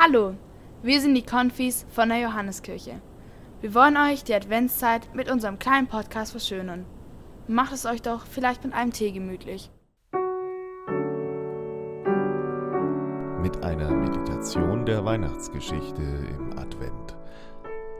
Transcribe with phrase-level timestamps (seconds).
[0.00, 0.34] Hallo,
[0.80, 3.00] wir sind die Konfis von der Johanneskirche.
[3.60, 6.86] Wir wollen euch die Adventszeit mit unserem kleinen Podcast verschönern.
[7.48, 9.72] Macht es euch doch vielleicht mit einem Tee gemütlich.
[13.42, 17.16] Mit einer Meditation der Weihnachtsgeschichte im Advent.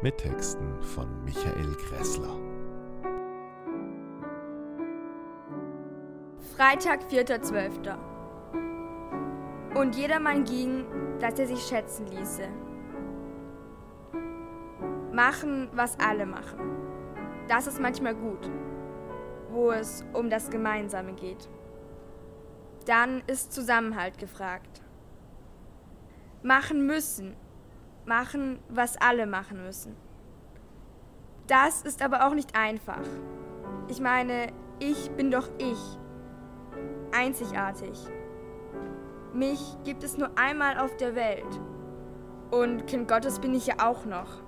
[0.01, 2.39] Mit Texten von Michael Gressler.
[6.57, 8.18] Freitag, 4.12.
[9.75, 10.87] Und jedermann ging,
[11.21, 12.48] dass er sich schätzen ließe.
[15.12, 16.59] Machen, was alle machen.
[17.48, 18.51] Das ist manchmal gut,
[19.51, 21.48] wo es um das Gemeinsame geht.
[22.87, 24.83] Dann ist Zusammenhalt gefragt.
[26.42, 27.37] Machen müssen.
[28.06, 29.97] Machen, was alle machen müssen.
[31.47, 33.03] Das ist aber auch nicht einfach.
[33.89, 35.98] Ich meine, ich bin doch ich.
[37.12, 37.98] Einzigartig.
[39.34, 41.60] Mich gibt es nur einmal auf der Welt.
[42.50, 44.42] Und Kind Gottes bin ich ja auch noch.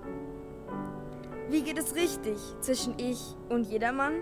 [1.51, 4.15] Wie geht es richtig zwischen ich und jedermann?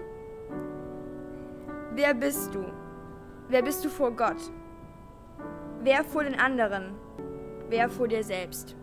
[1.95, 2.65] Wer bist du?
[3.49, 4.51] Wer bist du vor Gott?
[5.83, 6.95] Wer vor den anderen?
[7.69, 8.78] Wer vor dir selbst?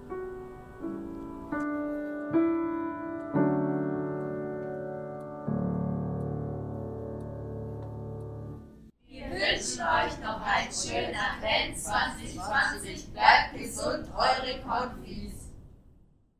[9.55, 13.13] Wünschen euch noch einen schönen Advent 2020.
[13.13, 15.04] Bleibt gesund, eure Konfi.